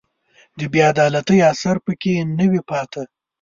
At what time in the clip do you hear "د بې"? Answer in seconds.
0.57-0.81